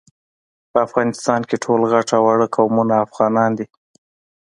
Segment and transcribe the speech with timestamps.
[0.71, 3.65] په افغانستان کي ټول غټ او واړه قومونه افغانان دي